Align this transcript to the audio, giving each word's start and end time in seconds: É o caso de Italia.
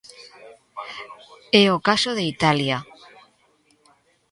É 1.61 1.65
o 1.77 1.83
caso 1.87 2.11
de 2.17 2.23
Italia. 2.33 2.77